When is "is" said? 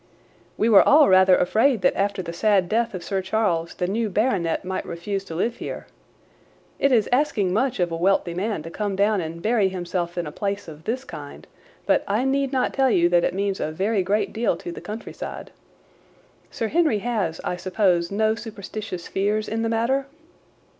6.91-7.07